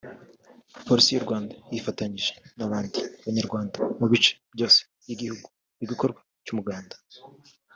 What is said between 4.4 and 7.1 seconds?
byose by’igihugu mu gikorwa cy’umuganda